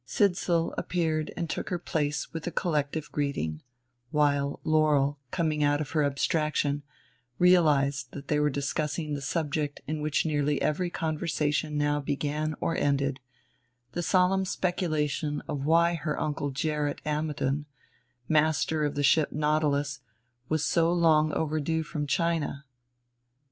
Sidsall 0.03 0.73
appeared 0.79 1.31
and 1.37 1.47
took 1.47 1.69
her 1.69 1.77
place 1.77 2.33
with 2.33 2.47
a 2.47 2.51
collective 2.51 3.11
greeting; 3.11 3.61
while 4.09 4.59
Laurel, 4.63 5.19
coming 5.29 5.63
out 5.63 5.79
of 5.79 5.91
her 5.91 6.03
abstraction, 6.03 6.81
realized 7.37 8.11
that 8.11 8.27
they 8.27 8.39
were 8.39 8.49
discussing 8.49 9.13
the 9.13 9.21
subject 9.21 9.79
in 9.85 10.01
which 10.01 10.25
nearly 10.25 10.59
every 10.59 10.89
conversation 10.89 11.77
now 11.77 11.99
began 11.99 12.55
or 12.59 12.75
ended 12.75 13.19
the 13.91 14.01
solemn 14.01 14.43
speculation 14.43 15.43
of 15.47 15.65
why 15.67 15.93
her 15.93 16.19
Uncle 16.19 16.49
Gerrit 16.49 16.99
Ammidon, 17.05 17.65
master 18.27 18.83
of 18.83 18.95
the 18.95 19.03
ship 19.03 19.31
Nautilus, 19.31 19.99
was 20.49 20.65
so 20.65 20.91
long 20.91 21.31
overdue 21.33 21.83
from 21.83 22.07
China. 22.07 22.65